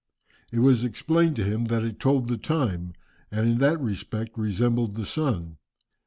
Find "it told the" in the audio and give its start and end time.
1.83-2.35